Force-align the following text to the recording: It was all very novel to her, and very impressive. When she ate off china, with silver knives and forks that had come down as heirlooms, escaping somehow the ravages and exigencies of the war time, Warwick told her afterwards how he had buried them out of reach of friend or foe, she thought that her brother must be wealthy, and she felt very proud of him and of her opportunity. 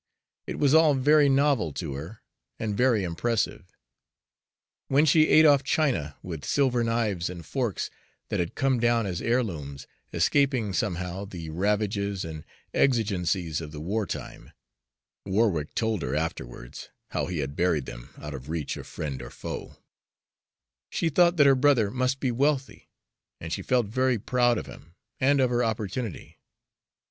It 0.47 0.57
was 0.57 0.73
all 0.73 0.95
very 0.95 1.29
novel 1.29 1.71
to 1.73 1.93
her, 1.93 2.23
and 2.57 2.75
very 2.75 3.03
impressive. 3.03 3.65
When 4.87 5.05
she 5.05 5.27
ate 5.27 5.45
off 5.45 5.61
china, 5.63 6.17
with 6.23 6.43
silver 6.43 6.83
knives 6.83 7.29
and 7.29 7.45
forks 7.45 7.91
that 8.29 8.39
had 8.39 8.55
come 8.55 8.79
down 8.79 9.05
as 9.05 9.21
heirlooms, 9.21 9.85
escaping 10.11 10.73
somehow 10.73 11.25
the 11.25 11.51
ravages 11.51 12.25
and 12.25 12.43
exigencies 12.73 13.61
of 13.61 13.71
the 13.71 13.79
war 13.79 14.07
time, 14.07 14.53
Warwick 15.23 15.75
told 15.75 16.01
her 16.01 16.15
afterwards 16.15 16.89
how 17.11 17.27
he 17.27 17.37
had 17.37 17.55
buried 17.55 17.85
them 17.85 18.09
out 18.17 18.33
of 18.33 18.49
reach 18.49 18.77
of 18.77 18.87
friend 18.87 19.21
or 19.21 19.29
foe, 19.29 19.77
she 20.89 21.09
thought 21.09 21.37
that 21.37 21.45
her 21.45 21.53
brother 21.53 21.91
must 21.91 22.19
be 22.19 22.31
wealthy, 22.31 22.89
and 23.39 23.53
she 23.53 23.61
felt 23.61 23.85
very 23.85 24.17
proud 24.17 24.57
of 24.57 24.65
him 24.65 24.95
and 25.19 25.39
of 25.39 25.51
her 25.51 25.63
opportunity. 25.63 26.39